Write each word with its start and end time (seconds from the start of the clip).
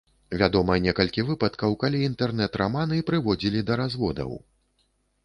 Вядома 0.41 0.77
некалькі 0.85 1.25
выпадкаў, 1.27 1.75
калі 1.83 2.01
інтэрнэт 2.07 2.57
раманы 2.63 2.97
прыводзілі 3.11 3.63
да 3.69 3.73
разводаў. 3.83 4.31